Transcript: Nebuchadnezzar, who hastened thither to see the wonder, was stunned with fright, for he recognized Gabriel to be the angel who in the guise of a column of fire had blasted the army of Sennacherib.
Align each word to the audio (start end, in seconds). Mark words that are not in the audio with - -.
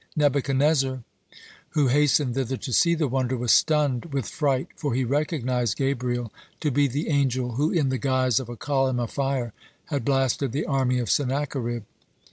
Nebuchadnezzar, 0.15 1.03
who 1.77 1.87
hastened 1.89 2.33
thither 2.33 2.57
to 2.57 2.73
see 2.73 2.95
the 2.95 3.07
wonder, 3.07 3.37
was 3.37 3.51
stunned 3.51 4.05
with 4.05 4.27
fright, 4.27 4.67
for 4.75 4.95
he 4.95 5.03
recognized 5.03 5.77
Gabriel 5.77 6.33
to 6.59 6.71
be 6.71 6.87
the 6.87 7.09
angel 7.09 7.51
who 7.51 7.69
in 7.69 7.89
the 7.89 7.99
guise 7.99 8.39
of 8.39 8.49
a 8.49 8.57
column 8.57 8.99
of 8.99 9.11
fire 9.11 9.53
had 9.89 10.03
blasted 10.03 10.53
the 10.53 10.65
army 10.65 10.97
of 10.97 11.07
Sennacherib. 11.11 11.83